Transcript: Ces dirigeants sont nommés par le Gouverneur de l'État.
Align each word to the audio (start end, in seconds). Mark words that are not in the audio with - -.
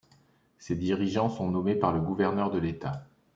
Ces 0.57 0.75
dirigeants 0.75 1.29
sont 1.29 1.51
nommés 1.51 1.75
par 1.75 1.93
le 1.93 2.01
Gouverneur 2.01 2.49
de 2.49 2.57
l'État. 2.57 3.05